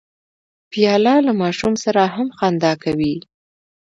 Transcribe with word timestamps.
پیاله 0.71 1.15
له 1.25 1.33
ماشوم 1.41 1.73
سره 1.83 2.01
هم 2.15 2.27
خندا 2.37 2.73
کوي. 2.83 3.15